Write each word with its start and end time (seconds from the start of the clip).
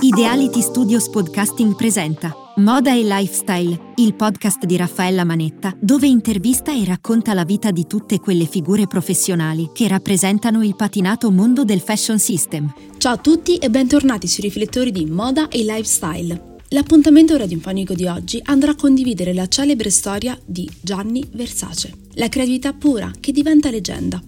Ideality 0.00 0.60
Studios 0.62 1.08
Podcasting 1.08 1.74
presenta 1.74 2.34
Moda 2.56 2.92
e 2.92 3.02
Lifestyle, 3.02 3.92
il 3.96 4.14
podcast 4.14 4.64
di 4.64 4.76
Raffaella 4.76 5.24
Manetta, 5.24 5.76
dove 5.80 6.06
intervista 6.06 6.72
e 6.72 6.84
racconta 6.84 7.34
la 7.34 7.44
vita 7.44 7.70
di 7.70 7.86
tutte 7.86 8.20
quelle 8.20 8.46
figure 8.46 8.86
professionali 8.86 9.70
che 9.72 9.88
rappresentano 9.88 10.62
il 10.62 10.76
patinato 10.76 11.30
mondo 11.30 11.64
del 11.64 11.80
fashion 11.80 12.18
system. 12.18 12.72
Ciao 12.98 13.14
a 13.14 13.18
tutti 13.18 13.56
e 13.56 13.68
bentornati 13.68 14.26
sui 14.26 14.42
riflettori 14.44 14.90
di 14.90 15.06
Moda 15.06 15.48
e 15.48 15.58
Lifestyle. 15.58 16.54
L'appuntamento 16.70 17.36
radiofonico 17.36 17.94
di 17.94 18.06
oggi 18.06 18.40
andrà 18.44 18.72
a 18.72 18.76
condividere 18.76 19.32
la 19.32 19.46
celebre 19.46 19.90
storia 19.90 20.38
di 20.44 20.68
Gianni 20.80 21.24
Versace, 21.32 21.92
la 22.14 22.28
creatività 22.28 22.72
pura 22.72 23.10
che 23.20 23.32
diventa 23.32 23.70
leggenda. 23.70 24.20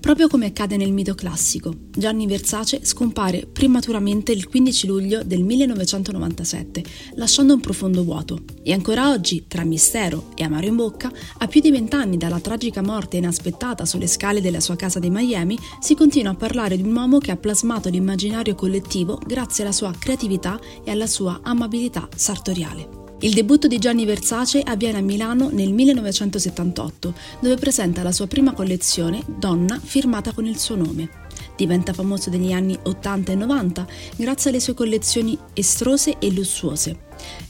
Proprio 0.00 0.28
come 0.28 0.46
accade 0.46 0.76
nel 0.76 0.92
mito 0.92 1.14
classico, 1.14 1.74
Gianni 1.90 2.26
Versace 2.26 2.84
scompare 2.84 3.46
prematuramente 3.50 4.32
il 4.32 4.48
15 4.48 4.86
luglio 4.86 5.22
del 5.22 5.42
1997, 5.42 6.84
lasciando 7.14 7.54
un 7.54 7.60
profondo 7.60 8.02
vuoto. 8.02 8.42
E 8.62 8.72
ancora 8.72 9.10
oggi, 9.10 9.44
tra 9.46 9.64
mistero 9.64 10.30
e 10.34 10.42
amaro 10.42 10.66
in 10.66 10.76
bocca, 10.76 11.10
a 11.38 11.46
più 11.46 11.60
di 11.60 11.70
vent'anni 11.70 12.16
dalla 12.16 12.40
tragica 12.40 12.82
morte 12.82 13.18
inaspettata 13.18 13.84
sulle 13.84 14.06
scale 14.06 14.40
della 14.40 14.60
sua 14.60 14.76
casa 14.76 14.98
di 14.98 15.10
Miami, 15.10 15.58
si 15.80 15.94
continua 15.94 16.32
a 16.32 16.36
parlare 16.36 16.76
di 16.76 16.82
un 16.82 16.94
uomo 16.94 17.18
che 17.18 17.30
ha 17.30 17.36
plasmato 17.36 17.88
l'immaginario 17.88 18.54
collettivo 18.54 19.20
grazie 19.24 19.64
alla 19.64 19.72
sua 19.72 19.92
creatività 19.98 20.58
e 20.84 20.90
alla 20.90 21.06
sua 21.06 21.40
amabilità 21.42 22.08
sartoriale. 22.14 23.01
Il 23.24 23.34
debutto 23.34 23.68
di 23.68 23.78
Gianni 23.78 24.04
Versace 24.04 24.62
avviene 24.62 24.98
a 24.98 25.00
Milano 25.00 25.48
nel 25.52 25.72
1978, 25.72 27.14
dove 27.40 27.54
presenta 27.54 28.02
la 28.02 28.10
sua 28.10 28.26
prima 28.26 28.52
collezione, 28.52 29.22
Donna, 29.24 29.78
firmata 29.80 30.32
con 30.32 30.44
il 30.44 30.58
suo 30.58 30.74
nome. 30.74 31.08
Diventa 31.56 31.92
famoso 31.92 32.30
negli 32.30 32.50
anni 32.50 32.76
80 32.82 33.30
e 33.30 33.34
90 33.36 33.86
grazie 34.16 34.50
alle 34.50 34.58
sue 34.58 34.74
collezioni 34.74 35.38
estrose 35.52 36.18
e 36.18 36.32
lussuose. 36.32 36.98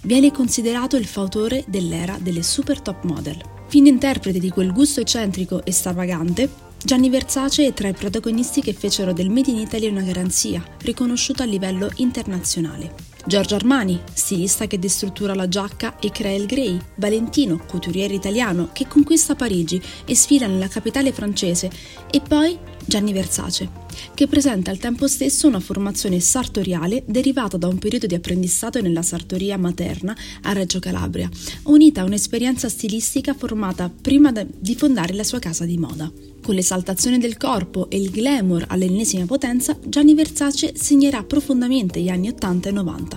Viene 0.02 0.30
considerato 0.30 0.96
il 0.96 1.06
fautore 1.06 1.64
dell'era 1.66 2.18
delle 2.20 2.42
super 2.42 2.82
top 2.82 3.04
model. 3.04 3.40
Fin 3.68 3.86
interprete 3.86 4.38
di 4.38 4.50
quel 4.50 4.74
gusto 4.74 5.00
eccentrico 5.00 5.64
e 5.64 5.72
stravagante, 5.72 6.50
Gianni 6.84 7.08
Versace 7.08 7.66
è 7.66 7.72
tra 7.72 7.88
i 7.88 7.94
protagonisti 7.94 8.60
che 8.60 8.74
fecero 8.74 9.14
del 9.14 9.30
Made 9.30 9.50
in 9.50 9.56
Italy 9.56 9.88
una 9.88 10.02
garanzia, 10.02 10.62
riconosciuta 10.80 11.44
a 11.44 11.46
livello 11.46 11.90
internazionale. 11.94 13.11
Giorgio 13.24 13.54
Armani, 13.54 14.00
stilista 14.12 14.66
che 14.66 14.80
destruttura 14.80 15.34
la 15.34 15.48
giacca 15.48 15.98
e 16.00 16.10
crea 16.10 16.36
il 16.36 16.46
grey, 16.46 16.76
Valentino, 16.96 17.62
couturiere 17.66 18.14
italiano 18.14 18.70
che 18.72 18.88
conquista 18.88 19.36
Parigi 19.36 19.80
e 20.04 20.16
sfila 20.16 20.48
nella 20.48 20.66
capitale 20.66 21.12
francese, 21.12 21.70
e 22.10 22.20
poi 22.20 22.58
Gianni 22.84 23.12
Versace, 23.12 23.70
che 24.14 24.26
presenta 24.26 24.70
al 24.70 24.78
tempo 24.78 25.06
stesso 25.06 25.46
una 25.46 25.60
formazione 25.60 26.18
sartoriale 26.18 27.04
derivata 27.06 27.56
da 27.56 27.68
un 27.68 27.78
periodo 27.78 28.06
di 28.06 28.14
apprendistato 28.14 28.80
nella 28.80 29.02
sartoria 29.02 29.56
materna 29.56 30.16
a 30.42 30.52
Reggio 30.52 30.80
Calabria, 30.80 31.30
unita 31.64 32.00
a 32.00 32.04
un'esperienza 32.04 32.68
stilistica 32.68 33.34
formata 33.34 33.88
prima 33.88 34.32
di 34.32 34.74
fondare 34.74 35.14
la 35.14 35.24
sua 35.24 35.38
casa 35.38 35.64
di 35.64 35.78
moda. 35.78 36.10
Con 36.42 36.56
l'esaltazione 36.56 37.18
del 37.18 37.36
corpo 37.36 37.88
e 37.88 37.98
il 37.98 38.10
glamour 38.10 38.64
all'ennesima 38.66 39.26
potenza, 39.26 39.78
Gianni 39.86 40.14
Versace 40.14 40.72
segnerà 40.76 41.22
profondamente 41.22 42.00
gli 42.00 42.08
anni 42.08 42.28
80 42.28 42.68
e 42.68 42.72
90. 42.72 43.11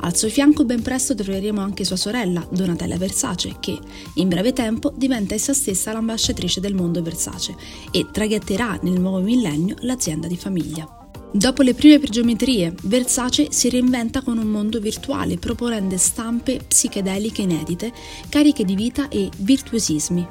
Al 0.00 0.16
suo 0.16 0.28
fianco 0.28 0.64
ben 0.64 0.80
presto 0.80 1.14
troveremo 1.14 1.60
anche 1.60 1.84
sua 1.84 1.96
sorella, 1.96 2.46
Donatella 2.50 2.96
Versace, 2.96 3.56
che, 3.58 3.76
in 4.14 4.28
breve 4.28 4.52
tempo, 4.52 4.92
diventa 4.96 5.34
essa 5.34 5.52
stessa 5.52 5.92
l'ambasciatrice 5.92 6.60
del 6.60 6.74
mondo 6.74 7.02
Versace 7.02 7.56
e 7.90 8.06
traghetterà 8.12 8.78
nel 8.82 9.00
nuovo 9.00 9.18
millennio 9.18 9.74
l'azienda 9.80 10.28
di 10.28 10.36
famiglia. 10.36 10.86
Dopo 11.30 11.62
le 11.62 11.74
prime 11.74 12.00
geometrie, 12.00 12.72
Versace 12.84 13.48
si 13.50 13.68
reinventa 13.68 14.22
con 14.22 14.38
un 14.38 14.46
mondo 14.46 14.78
virtuale 14.78 15.36
proponendo 15.36 15.96
stampe 15.98 16.60
psichedeliche 16.66 17.42
inedite, 17.42 17.92
cariche 18.28 18.64
di 18.64 18.74
vita 18.74 19.08
e 19.08 19.28
virtuosismi, 19.36 20.26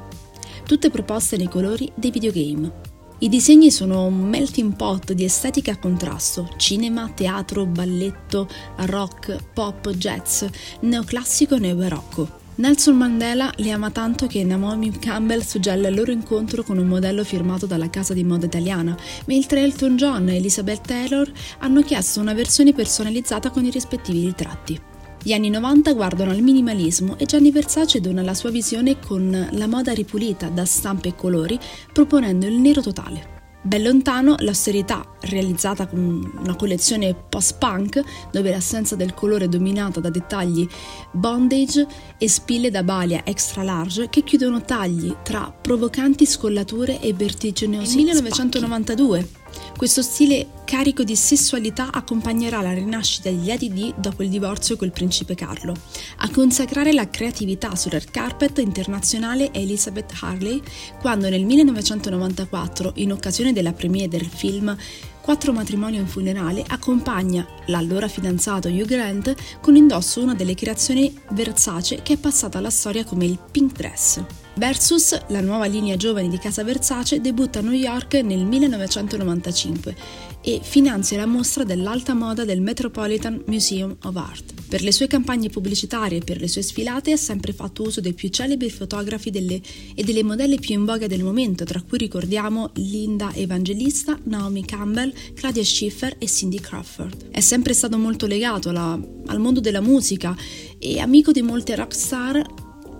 tutte 0.66 0.90
proposte 0.90 1.36
nei 1.36 1.48
colori 1.48 1.90
dei 1.94 2.10
videogame. 2.10 2.96
I 3.20 3.28
disegni 3.28 3.72
sono 3.72 4.04
un 4.04 4.28
melting 4.28 4.76
pot 4.76 5.12
di 5.12 5.24
estetica 5.24 5.72
a 5.72 5.76
contrasto, 5.76 6.50
cinema, 6.56 7.10
teatro, 7.12 7.66
balletto, 7.66 8.48
rock, 8.76 9.36
pop, 9.52 9.90
jazz, 9.90 10.44
neoclassico 10.82 11.56
e 11.56 11.58
neobarocco. 11.58 12.28
Nelson 12.54 12.96
Mandela 12.96 13.52
li 13.56 13.72
ama 13.72 13.90
tanto 13.90 14.28
che 14.28 14.44
Naomi 14.44 14.96
Campbell 15.00 15.40
suggella 15.40 15.88
il 15.88 15.96
loro 15.96 16.12
incontro 16.12 16.62
con 16.62 16.78
un 16.78 16.86
modello 16.86 17.24
firmato 17.24 17.66
dalla 17.66 17.90
casa 17.90 18.14
di 18.14 18.22
moda 18.22 18.46
italiana, 18.46 18.96
mentre 19.24 19.62
Elton 19.62 19.96
John 19.96 20.28
e 20.28 20.36
Elizabeth 20.36 20.86
Taylor 20.86 21.28
hanno 21.58 21.82
chiesto 21.82 22.20
una 22.20 22.34
versione 22.34 22.72
personalizzata 22.72 23.50
con 23.50 23.64
i 23.64 23.70
rispettivi 23.70 24.26
ritratti. 24.26 24.80
Gli 25.20 25.32
anni 25.32 25.50
90 25.50 25.92
guardano 25.94 26.30
al 26.30 26.40
minimalismo 26.40 27.18
e 27.18 27.26
Gianni 27.26 27.50
Versace 27.50 28.00
dona 28.00 28.22
la 28.22 28.34
sua 28.34 28.50
visione 28.50 28.98
con 29.00 29.48
la 29.50 29.66
moda 29.66 29.92
ripulita 29.92 30.48
da 30.48 30.64
stampe 30.64 31.08
e 31.08 31.14
colori, 31.14 31.58
proponendo 31.92 32.46
il 32.46 32.54
nero 32.54 32.80
totale. 32.80 33.36
Ben 33.60 33.82
lontano 33.82 34.36
l'austerità, 34.38 35.16
realizzata 35.22 35.88
con 35.88 36.32
una 36.38 36.54
collezione 36.54 37.14
post-punk, 37.14 38.00
dove 38.30 38.50
l'assenza 38.50 38.94
del 38.94 39.12
colore 39.12 39.46
è 39.46 39.48
dominata 39.48 39.98
da 39.98 40.08
dettagli 40.08 40.66
bondage 41.10 41.86
e 42.16 42.28
spille 42.28 42.70
da 42.70 42.84
balia 42.84 43.22
extra 43.24 43.64
large 43.64 44.08
che 44.08 44.22
chiudono 44.22 44.62
tagli 44.62 45.14
tra 45.24 45.52
provocanti 45.52 46.24
scollature 46.24 47.00
e 47.00 47.12
vertiginosi. 47.12 47.96
Nel 47.96 48.04
1992 48.14 49.28
questo 49.76 50.02
stile 50.02 50.48
carico 50.64 51.02
di 51.02 51.16
sessualità 51.16 51.90
accompagnerà 51.92 52.60
la 52.60 52.72
rinascita 52.72 53.30
degli 53.30 53.50
ADD 53.50 53.94
dopo 53.96 54.22
il 54.22 54.28
divorzio 54.28 54.76
col 54.76 54.90
principe 54.90 55.34
Carlo. 55.34 55.74
A 56.18 56.30
consacrare 56.30 56.92
la 56.92 57.08
creatività 57.08 57.74
sul 57.76 57.92
red 57.92 58.10
carpet 58.10 58.58
internazionale 58.58 59.50
è 59.50 59.58
Elizabeth 59.58 60.12
Harley, 60.20 60.60
quando 61.00 61.28
nel 61.28 61.44
1994, 61.44 62.92
in 62.96 63.12
occasione 63.12 63.52
della 63.52 63.72
premiere 63.72 64.08
del 64.08 64.26
film 64.26 64.76
Quattro 65.20 65.52
matrimoni 65.52 65.98
e 65.98 66.00
un 66.00 66.06
funerale 66.06 66.64
accompagna 66.66 67.57
l'allora 67.68 68.08
fidanzato 68.08 68.68
Hugh 68.68 68.84
Grant 68.84 69.34
con 69.60 69.76
indosso 69.76 70.20
una 70.20 70.34
delle 70.34 70.54
creazioni 70.54 71.16
Versace 71.30 72.02
che 72.02 72.14
è 72.14 72.18
passata 72.18 72.58
alla 72.58 72.70
storia 72.70 73.04
come 73.04 73.24
il 73.24 73.38
pink 73.50 73.72
dress. 73.72 74.20
Versus, 74.54 75.16
la 75.28 75.40
nuova 75.40 75.66
linea 75.66 75.96
giovane 75.96 76.28
di 76.28 76.38
casa 76.38 76.64
Versace, 76.64 77.20
debutta 77.20 77.60
a 77.60 77.62
New 77.62 77.72
York 77.72 78.14
nel 78.14 78.44
1995 78.44 79.94
e 80.40 80.60
finanzia 80.62 81.16
la 81.16 81.26
mostra 81.26 81.62
dell'alta 81.62 82.14
moda 82.14 82.44
del 82.44 82.60
Metropolitan 82.60 83.42
Museum 83.46 83.96
of 84.02 84.16
Art. 84.16 84.54
Per 84.68 84.82
le 84.82 84.92
sue 84.92 85.06
campagne 85.06 85.48
pubblicitarie 85.48 86.18
e 86.18 86.22
per 86.22 86.40
le 86.40 86.48
sue 86.48 86.62
sfilate 86.62 87.12
ha 87.12 87.16
sempre 87.16 87.52
fatto 87.52 87.84
uso 87.84 88.00
dei 88.00 88.12
più 88.12 88.28
celebri 88.28 88.70
fotografi 88.70 89.30
delle, 89.30 89.60
e 89.94 90.02
delle 90.02 90.22
modelle 90.22 90.56
più 90.56 90.74
in 90.74 90.84
voga 90.84 91.06
del 91.06 91.22
momento, 91.22 91.64
tra 91.64 91.80
cui 91.80 91.98
ricordiamo 91.98 92.70
Linda 92.74 93.32
Evangelista, 93.34 94.18
Naomi 94.24 94.64
Campbell, 94.64 95.12
Claudia 95.34 95.64
Schiffer 95.64 96.16
e 96.18 96.26
Cindy 96.26 96.60
Crawford. 96.60 97.30
È 97.30 97.40
sempre 97.58 97.74
stato 97.74 97.98
molto 97.98 98.26
legato 98.28 98.68
alla, 98.68 98.96
al 99.26 99.40
mondo 99.40 99.58
della 99.58 99.80
musica 99.80 100.36
e 100.78 101.00
amico 101.00 101.32
di 101.32 101.42
molte 101.42 101.74
rockstar 101.74 102.40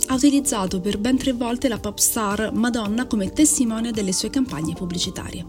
ha 0.06 0.14
utilizzato 0.14 0.80
per 0.80 0.98
ben 0.98 1.16
tre 1.16 1.32
volte 1.32 1.68
la 1.68 1.78
pop 1.78 1.98
star 1.98 2.52
Madonna 2.52 3.06
come 3.06 3.32
testimone 3.32 3.92
delle 3.92 4.12
sue 4.12 4.30
campagne 4.30 4.74
pubblicitarie. 4.74 5.44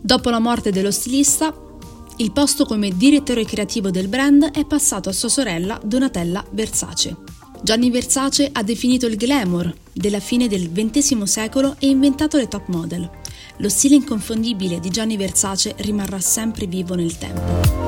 Dopo 0.00 0.30
la 0.30 0.38
morte 0.38 0.70
dello 0.70 0.90
stilista, 0.90 1.54
il 2.16 2.32
posto 2.32 2.64
come 2.64 2.96
direttore 2.96 3.44
creativo 3.44 3.90
del 3.90 4.08
brand 4.08 4.44
è 4.44 4.64
passato 4.64 5.10
a 5.10 5.12
sua 5.12 5.28
sorella 5.28 5.78
Donatella 5.84 6.42
Versace. 6.52 7.16
Gianni 7.62 7.90
Versace 7.90 8.48
ha 8.50 8.62
definito 8.62 9.06
il 9.06 9.16
glamour 9.16 9.74
della 9.92 10.20
fine 10.20 10.48
del 10.48 10.70
XX 10.72 11.22
secolo 11.24 11.76
e 11.78 11.88
inventato 11.88 12.38
le 12.38 12.48
top 12.48 12.68
model. 12.68 13.10
Lo 13.58 13.68
stile 13.68 13.96
inconfondibile 13.96 14.80
di 14.80 14.88
Gianni 14.88 15.18
Versace 15.18 15.74
rimarrà 15.78 16.20
sempre 16.20 16.66
vivo 16.66 16.94
nel 16.94 17.18
tempo. 17.18 17.83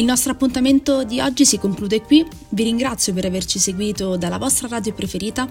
Il 0.00 0.06
nostro 0.06 0.32
appuntamento 0.32 1.04
di 1.04 1.20
oggi 1.20 1.44
si 1.44 1.58
conclude 1.58 2.00
qui, 2.00 2.26
vi 2.48 2.62
ringrazio 2.62 3.12
per 3.12 3.26
averci 3.26 3.58
seguito 3.58 4.16
dalla 4.16 4.38
vostra 4.38 4.66
radio 4.66 4.94
preferita 4.94 5.46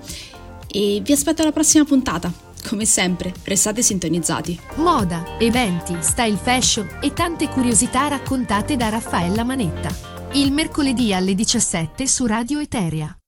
e 0.68 1.02
vi 1.04 1.12
aspetto 1.12 1.44
alla 1.44 1.52
prossima 1.52 1.86
puntata. 1.86 2.34
Come 2.68 2.86
sempre, 2.86 3.32
restate 3.44 3.84
sintonizzati. 3.84 4.60
Moda, 4.78 5.38
eventi, 5.38 5.96
style 6.00 6.36
fashion 6.38 6.98
e 7.00 7.14
tante 7.14 7.48
curiosità 7.48 8.08
raccontate 8.08 8.76
da 8.76 8.90
Raffaella 8.90 9.44
Manetta. 9.44 9.96
Il 10.34 10.52
mercoledì 10.52 11.14
alle 11.14 11.36
17 11.36 12.08
su 12.08 12.26
Radio 12.26 12.58
Eteria. 12.60 13.19